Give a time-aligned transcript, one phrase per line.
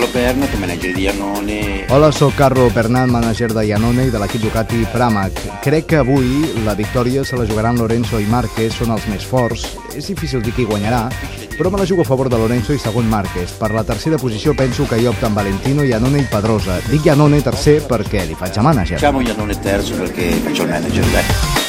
[0.00, 1.84] Carlo Pernat, manager di Iannone.
[1.90, 5.60] Hola, sóc Carlo Pernat, manager de Iannone i de l'equip Ducati Pramac.
[5.60, 9.66] Crec que avui la victòria se la jugaran Lorenzo i Márquez, són els més forts.
[9.92, 11.02] És difícil dir qui guanyarà,
[11.58, 13.52] però me la jugo a favor de Lorenzo i segon Márquez.
[13.60, 16.80] Per la tercera posició penso que hi opten Valentino, Iannone i Pedrosa.
[16.88, 18.96] Dic Iannone tercer perquè li faig a manager.
[18.96, 21.59] Diciamo Iannone terzo perquè faccio il manager, dai.